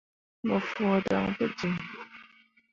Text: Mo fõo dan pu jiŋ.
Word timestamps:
Mo 0.47 0.57
fõo 0.69 0.95
dan 1.07 1.27
pu 1.37 1.45
jiŋ. 1.57 1.75